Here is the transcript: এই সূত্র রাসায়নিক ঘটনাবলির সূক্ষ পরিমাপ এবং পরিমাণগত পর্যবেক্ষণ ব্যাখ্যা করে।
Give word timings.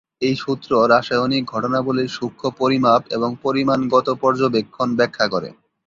এই 0.21 0.35
সূত্র 0.35 0.71
রাসায়নিক 0.89 1.43
ঘটনাবলির 1.53 2.09
সূক্ষ 2.09 2.41
পরিমাপ 2.59 3.01
এবং 3.15 3.29
পরিমাণগত 3.43 4.07
পর্যবেক্ষণ 4.23 4.87
ব্যাখ্যা 4.99 5.25
করে। 5.33 5.49